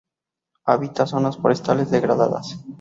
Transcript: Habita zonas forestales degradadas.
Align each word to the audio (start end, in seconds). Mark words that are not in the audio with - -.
Habita 0.65 1.05
zonas 1.05 1.37
forestales 1.37 1.91
degradadas. 1.91 2.59